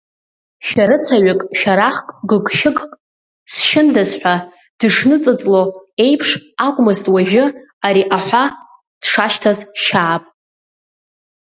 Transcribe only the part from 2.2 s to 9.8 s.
гыгшәыгк сшьындаз ҳәа дышныҵыҵло еиԥш акәмызт уажәы ари аҳәа дшашьҭаз